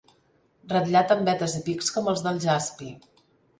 Ratllat 0.71 1.13
amb 1.17 1.29
vetes 1.31 1.55
i 1.61 1.63
pics 1.69 1.93
com 1.99 2.11
els 2.15 2.27
del 2.31 2.43
jaspi. 2.49 2.93